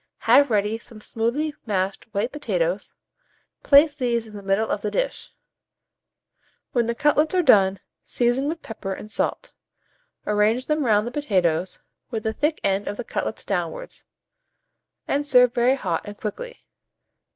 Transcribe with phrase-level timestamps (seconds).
[0.25, 2.95] Have ready some smoothly mashed white potatoes;
[3.61, 5.31] place these in the middle of the dish;
[6.71, 9.53] when the cutlets are done, season with pepper and salt;
[10.25, 11.77] arrange them round the potatoes,
[12.09, 14.03] with the thick end of the cutlets downwards,
[15.07, 16.63] and serve very hot and quickly.